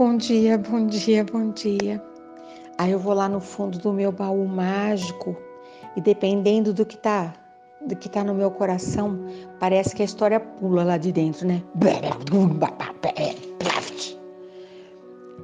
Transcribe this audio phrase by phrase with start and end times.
[0.00, 2.02] Bom dia, bom dia, bom dia.
[2.78, 5.36] Aí eu vou lá no fundo do meu baú mágico
[5.94, 7.34] e dependendo do que tá,
[7.86, 9.20] do que tá no meu coração,
[9.58, 11.62] parece que a história pula lá de dentro, né?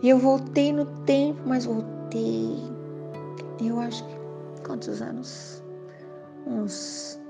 [0.03, 2.57] E eu voltei no tempo, mas voltei.
[3.63, 4.17] Eu acho que
[4.67, 5.63] quantos anos?
[6.47, 7.21] Uns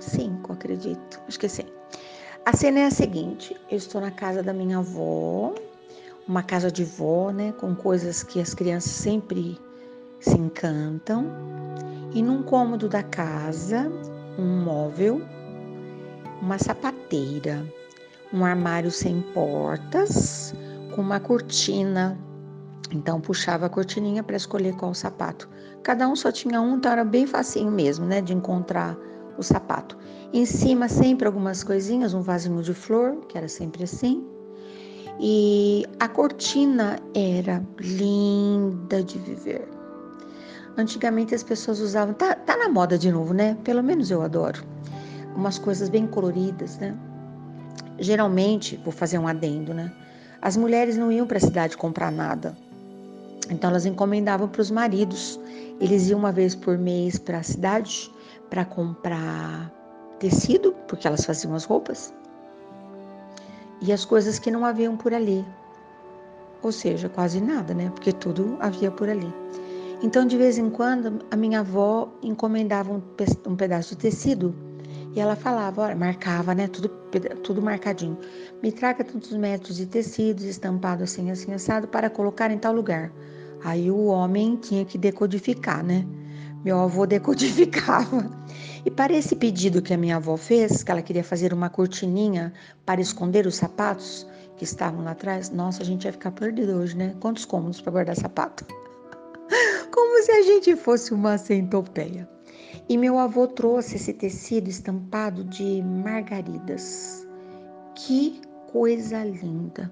[0.00, 1.22] cinco, acredito.
[1.28, 1.66] Acho que sim.
[2.44, 5.54] A cena é a seguinte: eu estou na casa da minha avó,
[6.26, 9.58] uma casa de vó, né, com coisas que as crianças sempre
[10.20, 11.26] se encantam.
[12.12, 13.90] E num cômodo da casa,
[14.38, 15.20] um móvel,
[16.40, 17.64] uma sapateira,
[18.32, 20.54] um armário sem portas,
[20.94, 22.18] com uma cortina.
[22.90, 25.48] Então puxava a cortininha para escolher qual sapato.
[25.82, 28.96] Cada um só tinha um, então era bem facinho mesmo, né, de encontrar
[29.36, 29.98] o sapato.
[30.32, 34.33] Em cima sempre algumas coisinhas, um vasinho de flor, que era sempre assim
[35.20, 39.68] e a cortina era linda de viver.
[40.76, 43.56] Antigamente as pessoas usavam, tá, tá na moda de novo, né?
[43.62, 44.64] Pelo menos eu adoro.
[45.36, 46.96] Umas coisas bem coloridas, né?
[47.98, 49.92] Geralmente, vou fazer um adendo, né?
[50.42, 52.56] As mulheres não iam para a cidade comprar nada.
[53.50, 55.38] Então elas encomendavam para os maridos.
[55.80, 58.10] Eles iam uma vez por mês para a cidade
[58.50, 59.72] para comprar
[60.18, 62.12] tecido, porque elas faziam as roupas
[63.80, 65.44] e as coisas que não haviam por ali.
[66.62, 67.90] Ou seja, quase nada, né?
[67.90, 69.32] Porque tudo havia por ali.
[70.02, 73.02] Então, de vez em quando, a minha avó encomendava um,
[73.46, 74.54] um pedaço de tecido
[75.14, 76.66] e ela falava, olha, marcava, né?
[76.66, 76.88] Tudo,
[77.42, 78.18] tudo marcadinho.
[78.62, 83.12] Me traga tantos metros de tecidos estampado assim, assim, assado para colocar em tal lugar.
[83.62, 86.04] Aí o homem tinha que decodificar, né?
[86.64, 88.30] Meu avô decodificava.
[88.84, 92.52] E para esse pedido que a minha avó fez, que ela queria fazer uma cortininha
[92.84, 96.94] para esconder os sapatos que estavam lá atrás, nossa, a gente ia ficar perdido hoje,
[96.94, 97.14] né?
[97.18, 98.66] Quantos cômodos para guardar sapato?
[99.90, 102.28] Como se a gente fosse uma centopeia.
[102.86, 107.26] E meu avô trouxe esse tecido estampado de margaridas.
[107.94, 109.90] Que coisa linda!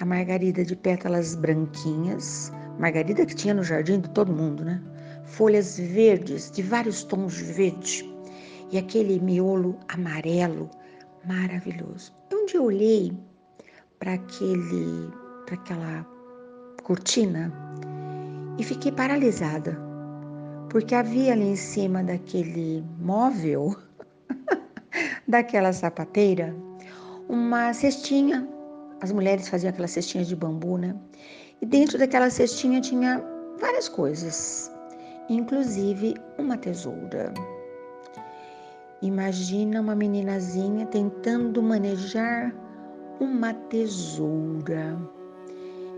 [0.00, 4.82] A margarida de pétalas branquinhas, margarida que tinha no jardim de todo mundo, né?
[5.24, 8.13] folhas verdes, de vários tons de verde,
[8.74, 10.68] e aquele miolo amarelo
[11.24, 12.12] maravilhoso.
[12.46, 13.16] Dia eu olhei
[13.98, 15.08] para aquele,
[15.46, 16.06] para aquela
[16.82, 17.52] cortina
[18.58, 19.78] e fiquei paralisada,
[20.68, 23.74] porque havia ali em cima daquele móvel,
[25.26, 26.54] daquela sapateira,
[27.28, 28.46] uma cestinha.
[29.00, 30.94] As mulheres faziam aquelas cestinhas de bambu, né?
[31.62, 33.22] E dentro daquela cestinha tinha
[33.60, 34.70] várias coisas
[35.28, 37.32] inclusive uma tesoura.
[39.04, 42.54] Imagina uma meninazinha tentando manejar
[43.20, 44.96] uma tesoura.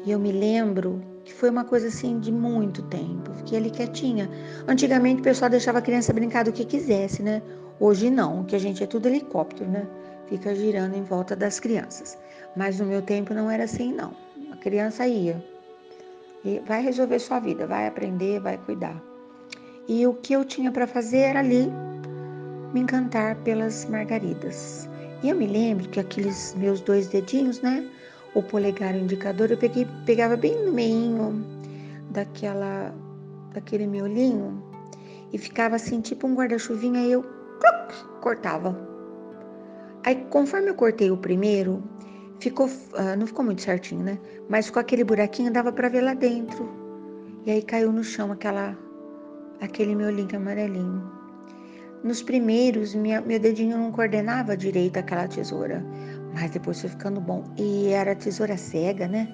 [0.05, 3.33] E eu me lembro que foi uma coisa assim de muito tempo.
[3.35, 4.29] Fiquei ali quietinha.
[4.67, 7.41] Antigamente o pessoal deixava a criança brincar do que quisesse, né?
[7.79, 9.87] Hoje não, que a gente é tudo helicóptero, né?
[10.27, 12.19] Fica girando em volta das crianças.
[12.57, 14.17] Mas no meu tempo não era assim, não.
[14.51, 15.41] A criança ia.
[16.45, 19.01] E vai resolver sua vida, vai aprender, vai cuidar.
[19.87, 21.71] E o que eu tinha para fazer era ali
[22.77, 24.87] me encantar pelas margaridas.
[25.23, 27.89] E eu me lembro que aqueles meus dois dedinhos, né?
[28.35, 31.43] O polegar e o indicador, eu peguei, pegava bem no meio
[32.11, 32.95] daquela,
[33.55, 34.63] daquele miolinho
[35.33, 37.25] e ficava assim, tipo um guarda-chuvinha, e eu
[38.21, 38.79] cortava.
[40.05, 41.83] Aí, conforme eu cortei o primeiro,
[42.41, 44.19] ficou, uh, não ficou muito certinho, né?
[44.51, 46.69] Mas com aquele buraquinho dava para ver lá dentro.
[47.47, 48.77] E aí caiu no chão aquela
[49.63, 51.16] aquele meu link amarelinho.
[52.03, 55.85] Nos primeiros, minha, meu dedinho não coordenava direito aquela tesoura,
[56.35, 57.45] mas depois foi ficando bom.
[57.57, 59.29] E era tesoura cega, né?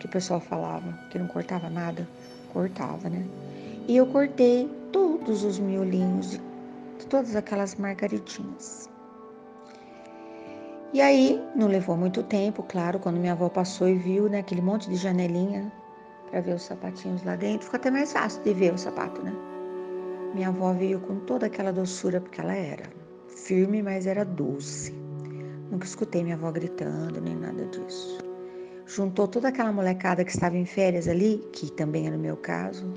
[0.00, 2.08] Que o pessoal falava, que não cortava nada.
[2.52, 3.24] Cortava, né?
[3.88, 6.40] E eu cortei todos os miolinhos
[7.14, 8.90] todas aquelas margaridinhas.
[10.92, 14.60] E aí, não levou muito tempo, claro, quando minha avó passou e viu, né, aquele
[14.60, 15.72] monte de janelinha
[16.30, 19.32] para ver os sapatinhos lá dentro, ficou até mais fácil de ver o sapato, né?
[20.34, 22.90] Minha avó veio com toda aquela doçura, porque ela era
[23.28, 24.92] firme, mas era doce.
[25.70, 28.18] Nunca escutei minha avó gritando, nem nada disso.
[28.84, 32.92] Juntou toda aquela molecada que estava em férias ali, que também era o meu caso,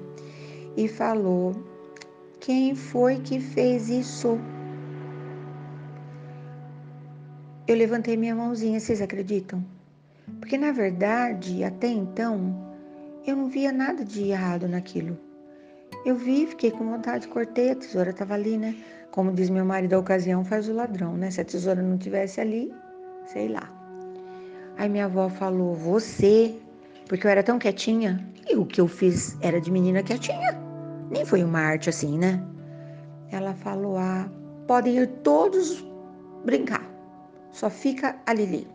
[0.76, 1.52] e falou:
[2.40, 4.40] Quem foi que fez isso?
[7.68, 9.64] Eu levantei minha mãozinha, vocês acreditam?
[10.40, 12.76] Porque na verdade, até então,
[13.28, 15.27] eu não via nada de errado naquilo.
[16.06, 18.76] Eu vi, fiquei com vontade, cortei, a tesoura estava ali, né?
[19.12, 21.32] Como diz meu marido, a ocasião faz o ladrão, né?
[21.32, 22.74] Se a tesoura não tivesse ali,
[23.26, 23.70] sei lá.
[24.78, 26.56] Aí minha avó falou: Você
[27.08, 30.60] porque eu era tão quietinha e o que eu fiz era de menina quietinha.
[31.10, 32.42] Nem foi uma arte assim, né?
[33.32, 34.30] Ela falou: Ah,
[34.68, 35.86] podem ir todos
[36.44, 36.86] brincar,
[37.52, 38.68] só fica a Lili.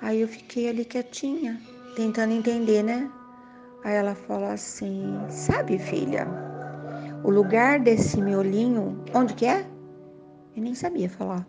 [0.00, 1.60] Aí eu fiquei ali quietinha,
[1.96, 3.10] tentando entender, né?
[3.84, 6.26] Aí ela falou assim: Sabe, filha,
[7.22, 9.64] o lugar desse miolinho, onde que é?
[10.56, 11.46] Eu nem sabia falar.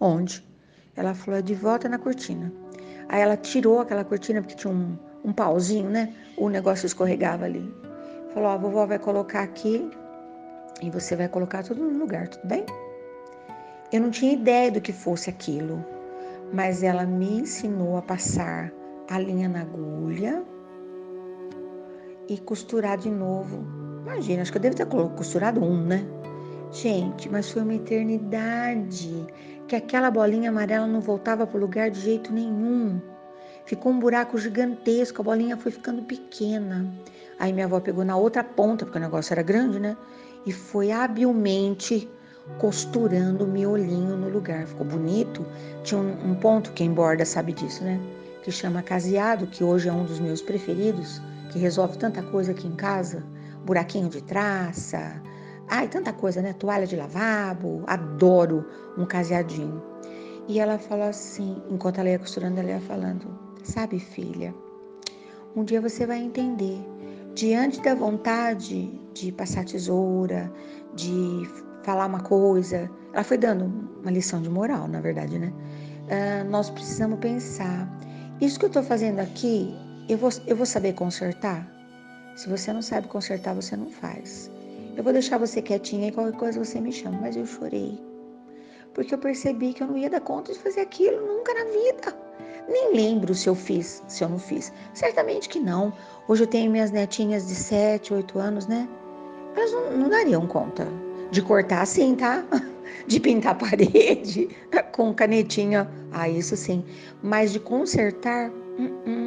[0.00, 0.46] Onde?
[0.94, 2.52] Ela falou: É de volta na cortina.
[3.08, 6.12] Aí ela tirou aquela cortina, porque tinha um, um pauzinho, né?
[6.36, 7.72] O negócio escorregava ali.
[8.32, 9.90] Falou: Ó, a vovó vai colocar aqui
[10.82, 12.64] e você vai colocar tudo no lugar, tudo bem?
[13.92, 15.84] Eu não tinha ideia do que fosse aquilo,
[16.52, 18.72] mas ela me ensinou a passar
[19.08, 20.44] a linha na agulha
[22.28, 23.64] e costurar de novo.
[24.02, 26.06] Imagina, acho que eu devo ter costurado um, né?
[26.72, 29.26] Gente, mas foi uma eternidade
[29.66, 33.00] que aquela bolinha amarela não voltava para o lugar de jeito nenhum.
[33.64, 36.86] Ficou um buraco gigantesco, a bolinha foi ficando pequena.
[37.38, 39.96] Aí minha avó pegou na outra ponta, porque o negócio era grande, né?
[40.44, 42.08] E foi habilmente
[42.58, 44.66] costurando o miolinho no lugar.
[44.66, 45.44] Ficou bonito.
[45.82, 48.00] Tinha um, um ponto, quem borda sabe disso, né?
[48.42, 51.20] Que chama caseado, que hoje é um dos meus preferidos,
[51.56, 53.24] que resolve tanta coisa aqui em casa.
[53.64, 55.20] Buraquinho de traça,
[55.68, 56.52] Ai, tanta coisa, né?
[56.52, 58.64] Toalha de lavabo, adoro
[58.96, 59.82] um caseadinho.
[60.46, 63.26] E ela falou assim, enquanto ela ia costurando, ela ia falando:
[63.64, 64.54] Sabe, filha,
[65.56, 66.78] um dia você vai entender.
[67.34, 70.52] Diante da vontade de passar tesoura,
[70.94, 71.42] de
[71.82, 73.64] falar uma coisa, ela foi dando
[74.02, 75.52] uma lição de moral, na verdade, né?
[76.04, 77.90] Uh, nós precisamos pensar:
[78.40, 79.74] isso que eu estou fazendo aqui,
[80.08, 81.66] eu vou, eu vou saber consertar?
[82.36, 84.50] Se você não sabe consertar, você não faz.
[84.96, 87.18] Eu vou deixar você quietinha e qualquer coisa você me chama.
[87.20, 87.98] Mas eu chorei.
[88.94, 92.26] Porque eu percebi que eu não ia dar conta de fazer aquilo nunca na vida.
[92.68, 94.72] Nem lembro se eu fiz, se eu não fiz.
[94.94, 95.92] Certamente que não.
[96.28, 98.88] Hoje eu tenho minhas netinhas de 7, 8 anos, né?
[99.54, 100.86] Elas não, não dariam conta
[101.30, 102.44] de cortar assim, tá?
[103.06, 104.48] De pintar a parede
[104.92, 105.88] com canetinha.
[106.10, 106.84] Ah, isso sim.
[107.22, 109.25] Mas de consertar, uh -uh.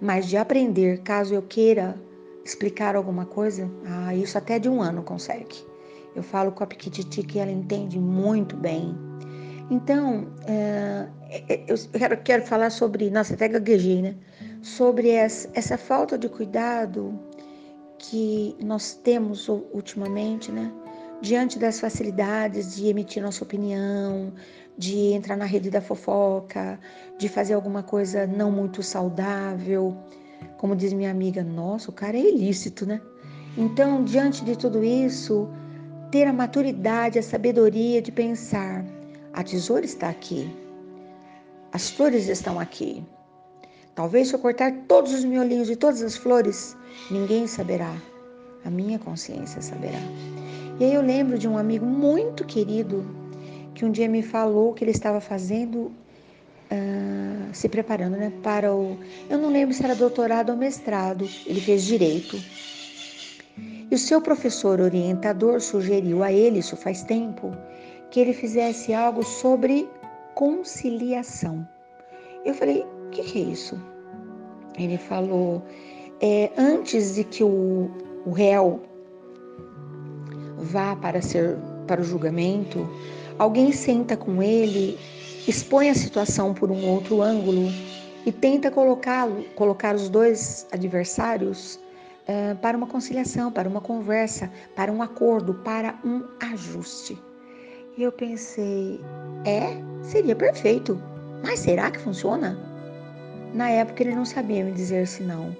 [0.00, 1.94] Mas de aprender, caso eu queira
[2.44, 5.64] explicar alguma coisa, ah, isso até de um ano consegue.
[6.14, 8.96] Eu falo com a Piquititi que ela entende muito bem.
[9.70, 11.06] Então, é,
[11.68, 14.16] eu quero, quero falar sobre, nossa, até gaguejei, né?
[14.62, 17.18] Sobre essa, essa falta de cuidado
[17.98, 20.72] que nós temos ultimamente, né?
[21.20, 24.32] Diante das facilidades de emitir nossa opinião,
[24.80, 26.80] de entrar na rede da fofoca,
[27.18, 29.94] de fazer alguma coisa não muito saudável,
[30.56, 32.98] como diz minha amiga, nossa, o cara é ilícito, né?
[33.58, 35.50] Então, diante de tudo isso,
[36.10, 38.82] ter a maturidade, a sabedoria de pensar:
[39.34, 40.50] a tesoura está aqui,
[41.72, 43.04] as flores estão aqui.
[43.94, 46.74] Talvez se eu cortar todos os miolinhos de todas as flores,
[47.10, 47.94] ninguém saberá.
[48.64, 49.98] A minha consciência saberá.
[50.78, 53.04] E aí eu lembro de um amigo muito querido
[53.74, 55.92] que um dia me falou que ele estava fazendo
[56.70, 58.98] uh, se preparando né, para o.
[59.28, 62.36] Eu não lembro se era doutorado ou mestrado, ele fez direito.
[63.90, 67.52] E o seu professor orientador sugeriu a ele, isso faz tempo,
[68.10, 69.88] que ele fizesse algo sobre
[70.34, 71.66] conciliação.
[72.44, 73.80] Eu falei: o que, que é isso?
[74.78, 75.62] Ele falou:
[76.20, 77.90] é, antes de que o,
[78.24, 78.80] o réu
[80.56, 82.88] vá para ser para o julgamento,
[83.40, 84.98] alguém senta com ele
[85.48, 87.72] expõe a situação por um outro ângulo
[88.26, 91.80] e tenta colocá-lo, colocar os dois adversários
[92.26, 97.18] é, para uma conciliação, para uma conversa, para um acordo, para um ajuste.
[97.96, 99.00] E eu pensei,
[99.46, 101.00] é, seria perfeito,
[101.42, 102.58] mas será que funciona?
[103.54, 105.56] Na época ele não sabia me dizer se não,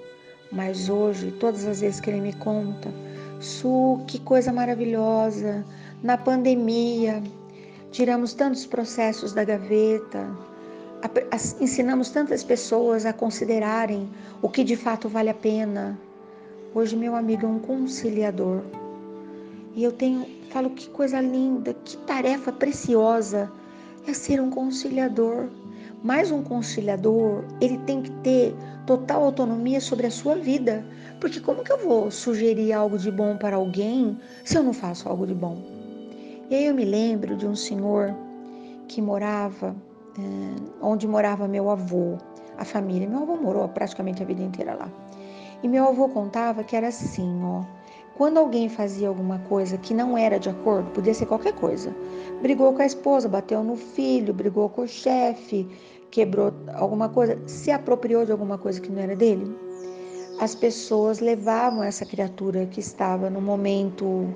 [0.51, 2.93] mas hoje, todas as vezes que ele me conta,
[3.39, 5.65] Su, que coisa maravilhosa,
[6.03, 7.23] na pandemia,
[7.91, 10.29] tiramos tantos processos da gaveta,
[11.59, 14.09] ensinamos tantas pessoas a considerarem
[14.41, 15.99] o que de fato vale a pena.
[16.73, 18.61] Hoje meu amigo é um conciliador.
[19.75, 23.51] E eu tenho, falo que coisa linda, que tarefa preciosa
[24.07, 25.47] é ser um conciliador.
[26.03, 28.55] Mas um conciliador, ele tem que ter
[28.87, 30.83] total autonomia sobre a sua vida.
[31.19, 35.07] Porque como que eu vou sugerir algo de bom para alguém se eu não faço
[35.07, 35.80] algo de bom?
[36.51, 38.13] E aí eu me lembro de um senhor
[38.85, 39.73] que morava
[40.19, 42.17] é, onde morava meu avô,
[42.57, 43.07] a família.
[43.07, 44.91] Meu avô morou praticamente a vida inteira lá.
[45.63, 47.63] E meu avô contava que era assim, ó,
[48.17, 51.95] quando alguém fazia alguma coisa que não era de acordo, podia ser qualquer coisa.
[52.41, 55.65] Brigou com a esposa, bateu no filho, brigou com o chefe,
[56.11, 59.55] quebrou alguma coisa, se apropriou de alguma coisa que não era dele.
[60.37, 64.27] As pessoas levavam essa criatura que estava no momento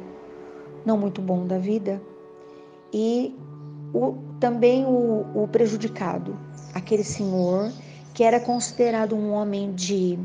[0.86, 2.01] não muito bom da vida
[2.94, 3.36] e
[3.94, 6.38] o, também o, o prejudicado,
[6.74, 7.72] aquele senhor
[8.13, 10.18] que era considerado um homem de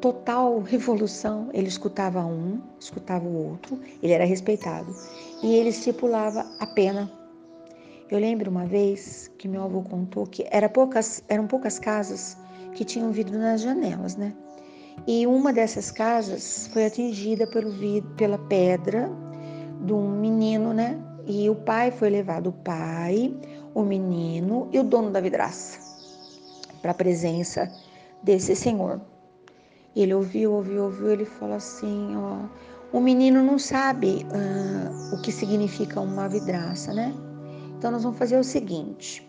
[0.00, 1.48] total revolução.
[1.52, 4.94] Ele escutava um, escutava o outro, ele era respeitado
[5.42, 7.10] e ele estipulava a pena.
[8.10, 12.36] Eu lembro uma vez que meu avô contou que era poucas, eram poucas casas
[12.74, 14.32] que tinham vidro nas janelas, né?
[15.06, 19.10] E uma dessas casas foi atingida pelo vidro, pela pedra
[19.80, 20.98] de um menino, né?
[21.26, 23.36] E o pai foi levado, o pai,
[23.74, 25.78] o menino e o dono da vidraça,
[26.80, 27.70] para a presença
[28.22, 29.00] desse senhor.
[29.94, 32.46] Ele ouviu, ouviu, ouviu, ele falou assim, ó,
[32.92, 37.14] o menino não sabe uh, o que significa uma vidraça, né?
[37.76, 39.28] Então nós vamos fazer o seguinte,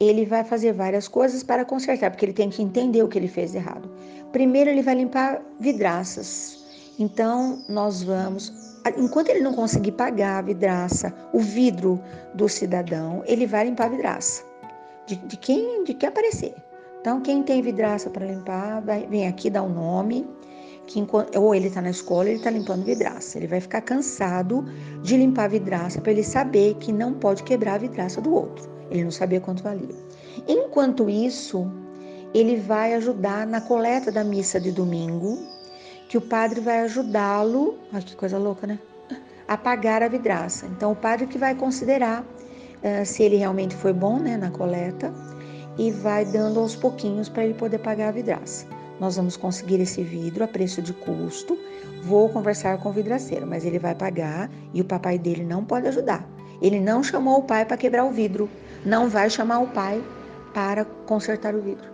[0.00, 3.28] ele vai fazer várias coisas para consertar, porque ele tem que entender o que ele
[3.28, 3.88] fez errado.
[4.32, 6.58] Primeiro ele vai limpar vidraças.
[6.98, 8.52] Então nós vamos,
[8.96, 12.00] enquanto ele não conseguir pagar a vidraça, o vidro
[12.34, 14.42] do cidadão, ele vai limpar a vidraça
[15.06, 16.54] de, de quem de quem aparecer.
[17.00, 20.28] Então, quem tem vidraça para limpar, vai, vem aqui dar o um nome,
[20.86, 21.02] que
[21.34, 23.38] ou ele está na escola, ele está limpando vidraça.
[23.38, 24.64] Ele vai ficar cansado
[25.02, 28.70] de limpar vidraça para ele saber que não pode quebrar a vidraça do outro.
[28.90, 29.94] Ele não sabia quanto valia.
[30.48, 31.70] Enquanto isso,
[32.34, 35.38] ele vai ajudar na coleta da missa de domingo,
[36.08, 38.78] que o padre vai ajudá-lo, olha que coisa louca, né?
[39.46, 40.66] A pagar a vidraça.
[40.66, 45.12] Então, o padre que vai considerar uh, se ele realmente foi bom né, na coleta
[45.78, 48.66] e vai dando aos pouquinhos para ele poder pagar a vidraça.
[49.00, 51.58] Nós vamos conseguir esse vidro a preço de custo.
[52.02, 55.88] Vou conversar com o vidraceiro, mas ele vai pagar e o papai dele não pode
[55.88, 56.28] ajudar.
[56.60, 58.48] Ele não chamou o pai para quebrar o vidro,
[58.84, 60.02] não vai chamar o pai
[60.54, 61.88] para consertar o vidro.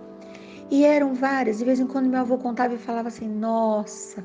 [0.70, 4.24] E eram várias, de vez em quando meu avô contava e falava assim: Nossa,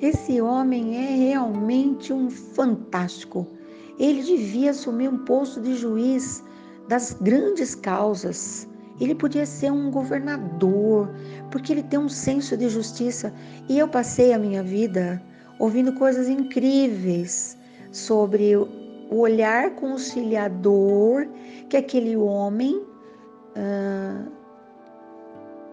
[0.00, 3.46] esse homem é realmente um fantástico.
[3.98, 6.42] Ele devia assumir um posto de juiz
[6.88, 8.68] das grandes causas.
[9.00, 11.08] Ele podia ser um governador,
[11.50, 13.32] porque ele tem um senso de justiça.
[13.68, 15.22] E eu passei a minha vida
[15.58, 17.56] ouvindo coisas incríveis
[17.92, 18.56] sobre
[19.12, 21.28] o olhar conciliador
[21.68, 22.76] que aquele homem
[23.56, 24.32] uh,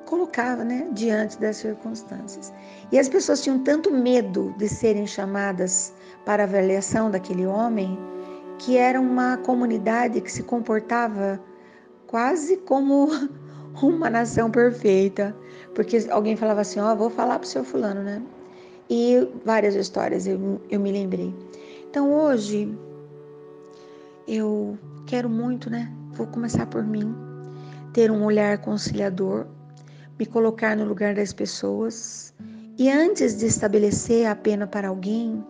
[0.05, 2.53] colocava né, diante das circunstâncias.
[2.91, 5.93] E as pessoas tinham tanto medo de serem chamadas
[6.25, 7.97] para avaliação daquele homem
[8.57, 11.39] que era uma comunidade que se comportava
[12.07, 13.07] quase como
[13.81, 15.33] uma nação perfeita,
[15.73, 18.21] porque alguém falava assim, ó, oh, vou falar para o seu fulano, né?
[18.89, 21.33] E várias histórias eu, eu me lembrei.
[21.89, 22.77] Então hoje
[24.29, 25.91] eu quero muito, né?
[26.11, 27.15] Vou começar por mim,
[27.93, 29.47] ter um olhar conciliador,
[30.19, 32.31] me colocar no lugar das pessoas.
[32.77, 35.43] E antes de estabelecer a pena para alguém,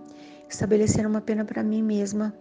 [0.47, 2.33] estabelecer uma pena para mim mesma.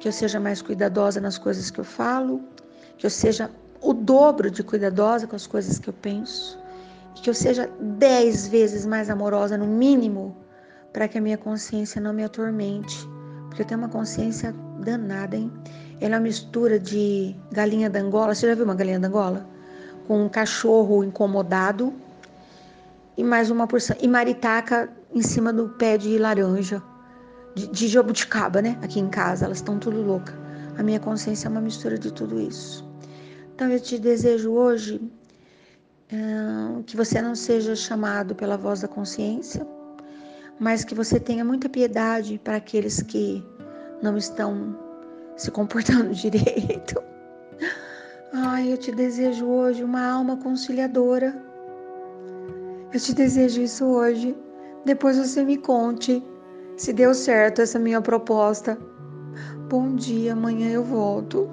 [0.00, 2.40] Que eu seja mais cuidadosa nas coisas que eu falo,
[2.96, 3.50] que eu seja
[3.82, 6.58] o dobro de cuidadosa com as coisas que eu penso,
[7.14, 10.34] que eu seja dez vezes mais amorosa, no mínimo,
[10.92, 13.06] para que a minha consciência não me atormente,
[13.52, 15.52] porque eu tenho uma consciência danada, hein?
[16.00, 19.46] Ela é uma mistura de galinha da Angola, você já viu uma galinha da Angola?
[20.08, 21.92] Com um cachorro incomodado
[23.14, 26.82] e mais uma porção, e maritaca em cima do pé de laranja
[27.54, 28.78] de, de jabuticaba, né?
[28.80, 30.32] Aqui em casa, elas estão tudo louca.
[30.78, 32.88] A minha consciência é uma mistura de tudo isso.
[33.54, 34.98] Então eu te desejo hoje
[36.10, 39.66] uh, que você não seja chamado pela voz da consciência,
[40.58, 43.44] mas que você tenha muita piedade para aqueles que
[44.02, 44.76] não estão
[45.36, 47.02] se comportando direito.
[48.32, 51.34] Ai, eu te desejo hoje uma alma conciliadora.
[52.92, 54.36] Eu te desejo isso hoje.
[54.84, 56.22] Depois você me conte
[56.76, 58.78] se deu certo essa minha proposta.
[59.68, 61.48] Bom dia, amanhã eu volto.